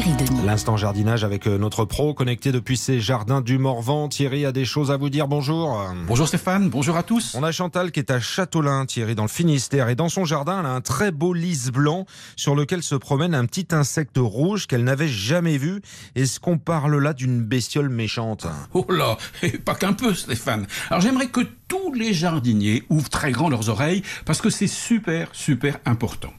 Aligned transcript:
Thierry 0.00 0.16
Denis. 0.16 0.46
L'instant 0.46 0.78
jardinage 0.78 1.24
avec 1.24 1.46
euh, 1.46 1.58
notre 1.58 1.84
pro 1.84 2.14
connecté 2.14 2.52
depuis 2.52 2.78
ses 2.78 3.00
jardins 3.00 3.42
du 3.42 3.58
Morvan. 3.58 4.08
Thierry 4.08 4.46
a 4.46 4.52
des 4.52 4.64
choses 4.64 4.90
à 4.90 4.96
vous 4.96 5.10
dire. 5.10 5.28
Bonjour. 5.28 5.84
Bonjour 6.06 6.26
Stéphane, 6.26 6.70
bonjour 6.70 6.96
à 6.96 7.02
tous. 7.02 7.34
On 7.34 7.42
a 7.42 7.52
Chantal 7.52 7.92
qui 7.92 8.00
est 8.00 8.10
à 8.10 8.18
Châteaulin, 8.18 8.86
Thierry, 8.86 9.14
dans 9.14 9.24
le 9.24 9.28
Finistère. 9.28 9.90
Et 9.90 9.94
dans 9.96 10.08
son 10.08 10.24
jardin, 10.24 10.60
elle 10.60 10.66
a 10.66 10.70
un 10.70 10.80
très 10.80 11.10
beau 11.10 11.34
lys 11.34 11.70
blanc 11.70 12.06
sur 12.34 12.54
lequel 12.54 12.82
se 12.82 12.94
promène 12.94 13.34
un 13.34 13.44
petit 13.44 13.68
insecte 13.72 14.16
rouge 14.16 14.66
qu'elle 14.66 14.84
n'avait 14.84 15.08
jamais 15.08 15.58
vu. 15.58 15.82
Est-ce 16.14 16.40
qu'on 16.40 16.56
parle 16.56 16.96
là 16.96 17.12
d'une 17.12 17.42
bestiole 17.42 17.90
méchante? 17.90 18.46
Oh 18.72 18.86
là, 18.88 19.18
et 19.42 19.58
pas 19.58 19.74
qu'un 19.74 19.92
peu 19.92 20.14
Stéphane. 20.14 20.66
Alors 20.88 21.02
j'aimerais 21.02 21.28
que 21.28 21.42
tous 21.68 21.92
les 21.92 22.14
jardiniers 22.14 22.84
ouvrent 22.88 23.10
très 23.10 23.32
grand 23.32 23.50
leurs 23.50 23.68
oreilles 23.68 24.02
parce 24.24 24.40
que 24.40 24.48
c'est 24.48 24.66
super, 24.66 25.28
super 25.32 25.76
important. 25.84 26.32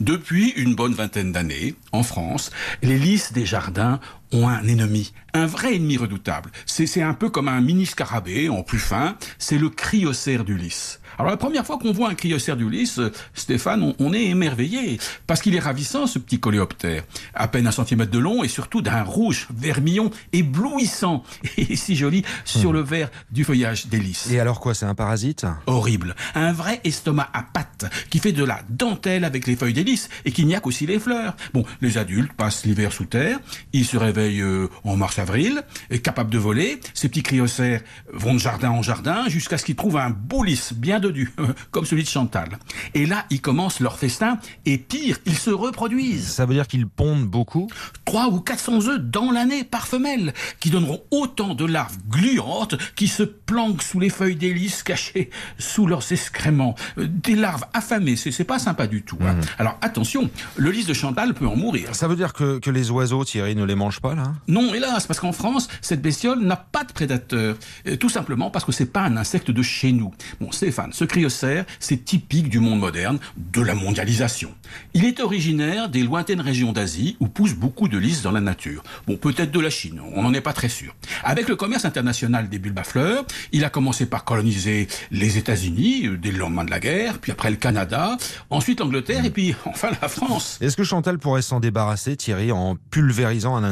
Depuis 0.00 0.50
une 0.50 0.74
bonne 0.74 0.94
vingtaine 0.94 1.32
d'années, 1.32 1.74
en 1.92 2.02
France, 2.02 2.50
les 2.82 2.98
lys 2.98 3.32
des 3.32 3.46
jardins 3.46 4.00
ont 4.32 4.48
un 4.48 4.66
ennemi, 4.66 5.12
un 5.34 5.46
vrai 5.46 5.76
ennemi 5.76 5.96
redoutable. 5.96 6.50
C'est 6.66 7.02
un 7.02 7.14
peu 7.14 7.30
comme 7.30 7.48
un 7.48 7.60
mini 7.60 7.86
scarabée 7.86 8.48
en 8.48 8.62
plus 8.62 8.78
fin, 8.78 9.16
c'est 9.38 9.58
le 9.58 9.68
cryocère 9.68 10.44
du 10.44 10.56
lys. 10.56 11.00
Alors 11.18 11.30
la 11.30 11.36
première 11.36 11.64
fois 11.64 11.78
qu'on 11.78 11.92
voit 11.92 12.10
un 12.10 12.14
cryocère 12.14 12.56
du 12.56 12.68
lys, 12.68 12.98
euh, 12.98 13.10
Stéphane, 13.34 13.82
on, 13.82 13.94
on 13.98 14.12
est 14.12 14.24
émerveillé 14.24 14.98
parce 15.26 15.40
qu'il 15.40 15.54
est 15.54 15.60
ravissant 15.60 16.06
ce 16.06 16.18
petit 16.18 16.38
coléoptère, 16.38 17.04
à 17.34 17.48
peine 17.48 17.66
un 17.66 17.70
centimètre 17.70 18.10
de 18.10 18.18
long 18.18 18.44
et 18.44 18.48
surtout 18.48 18.82
d'un 18.82 19.02
rouge 19.02 19.48
vermillon 19.54 20.10
éblouissant 20.32 21.22
et 21.56 21.76
si 21.76 21.96
joli 21.96 22.22
sur 22.44 22.72
le 22.72 22.80
vert 22.80 23.10
du 23.30 23.44
feuillage 23.44 23.86
des 23.86 23.98
lys. 23.98 24.30
Et 24.30 24.40
alors 24.40 24.60
quoi, 24.60 24.74
c'est 24.74 24.86
un 24.86 24.94
parasite? 24.94 25.46
Horrible, 25.66 26.14
un 26.34 26.52
vrai 26.52 26.80
estomac 26.84 27.30
à 27.32 27.42
pattes 27.42 27.86
qui 28.10 28.18
fait 28.18 28.32
de 28.32 28.44
la 28.44 28.60
dentelle 28.68 29.24
avec 29.24 29.46
les 29.46 29.56
feuilles 29.56 29.72
des 29.72 29.84
lys 29.84 30.08
et 30.24 30.32
qui 30.32 30.44
n'y 30.44 30.54
a 30.54 30.60
qu'aussi 30.60 30.86
les 30.86 30.98
fleurs. 30.98 31.34
Bon, 31.54 31.64
les 31.80 31.96
adultes 31.96 32.32
passent 32.34 32.64
l'hiver 32.64 32.92
sous 32.92 33.06
terre, 33.06 33.38
ils 33.72 33.86
se 33.86 33.96
réveillent 33.96 34.15
euh, 34.20 34.68
en 34.84 34.96
mars-avril, 34.96 35.62
et 35.90 35.98
capables 36.00 36.30
de 36.30 36.38
voler. 36.38 36.80
Ces 36.94 37.08
petits 37.08 37.22
cryocères 37.22 37.82
vont 38.12 38.34
de 38.34 38.38
jardin 38.38 38.70
en 38.70 38.82
jardin 38.82 39.28
jusqu'à 39.28 39.58
ce 39.58 39.64
qu'ils 39.64 39.76
trouvent 39.76 39.96
un 39.98 40.10
beau 40.10 40.42
lys 40.44 40.72
bien 40.72 41.00
dodu, 41.00 41.32
comme 41.70 41.84
celui 41.86 42.02
de 42.04 42.08
Chantal. 42.08 42.58
Et 42.94 43.06
là, 43.06 43.24
ils 43.30 43.40
commencent 43.40 43.80
leur 43.80 43.98
festin, 43.98 44.38
et 44.64 44.78
pire, 44.78 45.18
ils 45.26 45.36
se 45.38 45.50
reproduisent. 45.50 46.28
Ça 46.28 46.46
veut 46.46 46.54
dire 46.54 46.66
qu'ils 46.66 46.86
pondent 46.88 47.26
beaucoup? 47.26 47.68
3 48.04 48.28
ou 48.28 48.40
400 48.40 48.86
œufs 48.88 49.00
dans 49.00 49.30
l'année 49.30 49.64
par 49.64 49.86
femelle, 49.86 50.32
qui 50.60 50.70
donneront 50.70 51.02
autant 51.10 51.54
de 51.54 51.64
larves 51.64 51.96
gluantes 52.08 52.76
qui 52.94 53.08
se 53.08 53.22
planquent 53.22 53.82
sous 53.82 54.00
les 54.00 54.10
feuilles 54.10 54.36
des 54.36 54.52
lys 54.54 54.82
cachées 54.82 55.30
sous 55.58 55.86
leurs 55.86 56.12
excréments. 56.12 56.74
Euh, 56.98 57.06
Des 57.08 57.34
larves 57.34 57.64
affamées, 57.72 58.16
c'est 58.16 58.44
pas 58.44 58.58
sympa 58.58 58.86
du 58.86 59.02
tout. 59.02 59.18
hein. 59.22 59.36
Alors 59.58 59.78
attention, 59.80 60.30
le 60.56 60.70
lys 60.70 60.86
de 60.86 60.94
Chantal 60.94 61.34
peut 61.34 61.46
en 61.46 61.56
mourir. 61.56 61.94
Ça 61.94 62.08
veut 62.08 62.16
dire 62.16 62.32
que, 62.32 62.58
que 62.58 62.70
les 62.70 62.90
oiseaux, 62.90 63.24
Thierry, 63.24 63.54
ne 63.56 63.64
les 63.64 63.74
mangent 63.74 64.00
pas? 64.00 64.05
Là 64.14 64.34
Non, 64.48 64.74
hélas, 64.74 65.06
parce 65.06 65.20
qu'en 65.20 65.32
France, 65.32 65.68
cette 65.80 66.02
bestiole 66.02 66.40
n'a 66.40 66.56
pas 66.56 66.84
de 66.84 66.92
prédateur. 66.92 67.56
Euh, 67.86 67.96
Tout 67.96 68.08
simplement 68.08 68.50
parce 68.50 68.64
que 68.64 68.72
c'est 68.72 68.92
pas 68.92 69.02
un 69.02 69.16
insecte 69.16 69.50
de 69.50 69.62
chez 69.62 69.92
nous. 69.92 70.12
Bon, 70.40 70.52
Stéphane, 70.52 70.92
ce 70.92 71.04
cryocère, 71.04 71.64
c'est 71.80 72.04
typique 72.04 72.48
du 72.48 72.60
monde 72.60 72.80
moderne, 72.80 73.18
de 73.36 73.60
la 73.62 73.74
mondialisation. 73.74 74.52
Il 74.94 75.04
est 75.04 75.20
originaire 75.20 75.88
des 75.88 76.02
lointaines 76.02 76.40
régions 76.40 76.72
d'Asie 76.72 77.16
où 77.20 77.28
poussent 77.28 77.54
beaucoup 77.54 77.88
de 77.88 77.98
lys 77.98 78.22
dans 78.22 78.32
la 78.32 78.40
nature. 78.40 78.82
Bon, 79.06 79.16
peut-être 79.16 79.50
de 79.50 79.60
la 79.60 79.70
Chine, 79.70 80.00
on 80.14 80.22
n'en 80.22 80.32
est 80.34 80.40
pas 80.40 80.52
très 80.52 80.68
sûr. 80.68 80.94
Avec 81.24 81.48
le 81.48 81.56
commerce 81.56 81.84
international 81.84 82.48
des 82.48 82.58
bulbes 82.58 82.78
à 82.78 82.84
fleurs, 82.84 83.24
il 83.52 83.64
a 83.64 83.70
commencé 83.70 84.06
par 84.06 84.24
coloniser 84.24 84.88
les 85.10 85.38
États-Unis 85.38 86.06
euh, 86.06 86.16
dès 86.16 86.30
le 86.30 86.38
lendemain 86.38 86.64
de 86.64 86.70
la 86.70 86.80
guerre, 86.80 87.18
puis 87.18 87.32
après 87.32 87.50
le 87.50 87.56
Canada, 87.56 88.16
ensuite 88.50 88.80
l'Angleterre 88.80 89.24
et 89.24 89.30
puis 89.30 89.54
enfin 89.64 89.90
la 90.00 90.08
France. 90.08 90.58
Est-ce 90.60 90.76
que 90.76 90.84
Chantal 90.84 91.18
pourrait 91.18 91.42
s'en 91.42 91.60
débarrasser, 91.60 92.16
Thierry, 92.16 92.52
en 92.52 92.76
pulvérisant 92.90 93.56
un 93.56 93.64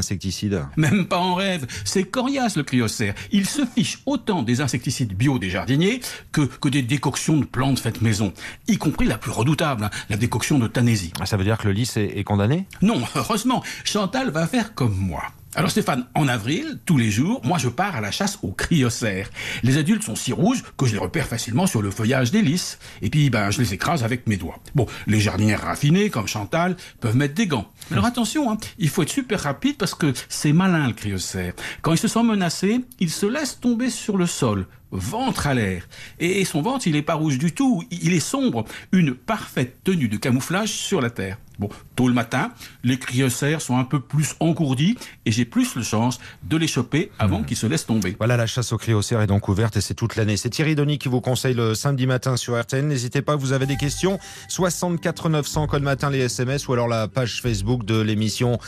Même 0.77 1.07
pas 1.07 1.19
en 1.19 1.35
rêve. 1.35 1.67
C'est 1.85 2.05
coriace 2.05 2.57
le 2.57 2.63
cryocère. 2.63 3.15
Il 3.33 3.47
se 3.47 3.63
fiche 3.67 3.99
autant 4.07 4.43
des 4.43 4.61
insecticides 4.61 5.15
bio 5.17 5.39
des 5.39 5.51
jardiniers 5.51 6.01
que, 6.33 6.43
que 6.43 6.69
des 6.69 6.83
décoctions 6.83 7.37
de 7.39 7.45
plantes 7.45 7.79
faites 7.81 8.01
maison, 8.03 8.33
y 8.69 8.77
compris 8.79 9.07
la 9.07 9.19
plus 9.19 9.31
redoutable, 9.31 9.85
hein, 9.85 9.91
la 10.11 10.17
décoction 10.17 10.59
de 10.59 10.67
Tanésie. 10.69 11.13
Ah, 11.21 11.27
Ça 11.27 11.37
veut 11.37 11.45
dire 11.45 11.59
que 11.59 11.67
le 11.69 11.73
lys 11.73 11.97
est, 11.97 12.19
est 12.19 12.25
condamné? 12.25 12.67
Non, 12.83 13.01
heureusement, 13.15 13.63
Chantal 13.85 14.31
va 14.31 14.47
faire 14.47 14.75
comme 14.75 14.97
moi. 14.97 15.23
Alors 15.57 15.71
Stéphane, 15.71 16.05
en 16.17 16.27
avril, 16.27 16.81
tous 16.85 16.97
les 16.97 17.13
jours, 17.13 17.41
moi 17.45 17.59
je 17.59 17.69
pars 17.69 17.95
à 17.95 18.01
la 18.01 18.11
chasse 18.11 18.41
aux 18.43 18.51
cryocères. 18.51 19.31
Les 19.63 19.79
adultes 19.79 20.03
sont 20.03 20.17
si 20.17 20.33
rouges 20.33 20.65
que 20.77 20.85
je 20.85 20.93
les 20.93 20.99
repère 20.99 21.29
facilement 21.29 21.69
sur 21.69 21.81
le 21.81 21.93
feuillage 21.93 22.33
des 22.33 22.43
lys. 22.43 22.81
Et 23.03 23.09
puis, 23.09 23.31
ben, 23.31 23.53
je 23.53 23.61
les 23.61 23.73
écrase 23.73 24.03
avec 24.03 24.27
mes 24.27 24.37
doigts. 24.37 24.59
Bon, 24.75 24.87
les 25.07 25.21
jardinières 25.21 25.61
raffinées, 25.61 26.11
comme 26.11 26.27
Chantal, 26.27 26.77
peuvent 26.99 27.17
mettre 27.17 27.35
des 27.35 27.47
gants. 27.47 27.71
Mais 27.91 27.97
Alors 27.97 28.07
attention, 28.07 28.51
hein, 28.51 28.57
il 28.79 28.89
faut 28.89 29.03
être 29.03 29.11
super 29.11 29.41
rapide 29.43 29.77
parce 29.77 29.95
que 29.95 30.13
c'est 30.29 30.53
malin 30.53 30.89
le 30.89 30.93
cryocère. 30.93 31.53
Quand 31.83 31.93
il 31.93 31.99
se 31.99 32.09
sent 32.09 32.25
menacé, 32.25 32.81
il 32.99 33.11
se 33.11 33.27
laisse 33.27 33.61
tomber 33.61 33.91
sur 33.91 34.17
le 34.17 34.27
sol, 34.27 34.67
ventre 34.91 35.47
à 35.47 35.55
l'air. 35.55 35.87
Et 36.19 36.45
son 36.45 36.63
ventre, 36.63 36.89
il 36.89 36.97
est 36.97 37.03
pas 37.03 37.15
rouge 37.15 37.39
du 37.39 37.53
tout, 37.53 37.85
il 37.93 38.13
est 38.13 38.19
sombre. 38.19 38.65
Une 38.91 39.15
parfaite 39.15 39.85
tenue 39.85 40.09
de 40.09 40.17
camouflage 40.17 40.71
sur 40.71 41.01
la 41.01 41.11
terre. 41.11 41.39
Bon, 41.59 41.69
tôt 41.95 42.09
le 42.09 42.15
matin, 42.15 42.53
les 42.83 42.99
cryocères 42.99 43.61
sont 43.61 43.77
un 43.77 43.85
peu 43.85 44.01
plus 44.01 44.35
engourdis 44.41 44.97
et 45.25 45.33
j'ai 45.33 45.45
plus 45.45 45.77
de 45.77 45.83
chance 45.83 46.19
de 46.43 46.57
les 46.57 46.67
choper 46.67 47.11
avant 47.19 47.43
qu'ils 47.43 47.57
se 47.57 47.67
laissent 47.67 47.87
tomber. 47.87 48.17
Voilà, 48.19 48.37
la 48.37 48.47
chasse 48.47 48.73
au 48.73 48.79
cryocère 48.79 49.21
est 49.21 49.27
donc 49.27 49.49
ouverte 49.49 49.77
et 49.77 49.81
c'est 49.81 49.95
toute 49.95 50.17
l'année. 50.17 50.37
C'est 50.37 50.51
Thierry 50.51 50.75
Denis 50.75 50.99
qui 50.99 51.09
vous 51.09 51.21
conseille 51.21 51.55
le 51.55 51.75
samedi 51.75 52.07
matin 52.07 52.37
sur 52.37 52.61
RTN. 52.61 52.89
N'hésitez 52.89 53.23
pas, 53.23 53.37
vous 53.37 53.53
avez 53.53 53.67
des 53.67 53.77
questions. 53.77 54.19
64 54.49 55.29
900 55.29 55.67
code 55.67 55.83
matin 55.83 56.11
les 56.11 56.21
SMS 56.21 56.67
ou 56.69 56.73
alors 56.73 56.89
la 56.89 57.09
page 57.09 57.41
Facebook 57.41 57.85
de 57.85 58.01
l'émission. 58.01 58.59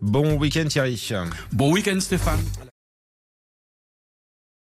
Bon 0.00 0.34
week-end 0.34 0.66
Thierry. 0.68 0.96
Bon 1.52 1.72
week-end 1.72 2.00
Stéphane 2.00 2.40